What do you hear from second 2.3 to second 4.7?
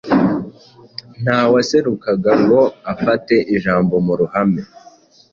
ngo afate ijambo mu ruhame.